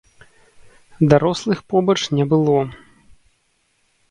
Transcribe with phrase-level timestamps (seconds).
[1.11, 2.57] Дарослых побач не было.